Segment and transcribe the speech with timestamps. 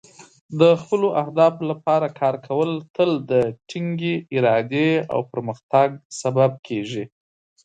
[0.59, 3.33] د خپلو اهدافو لپاره کار کول تل د
[3.69, 5.89] ټینګې ارادې او پرمختګ
[6.21, 7.03] سبب کیږي.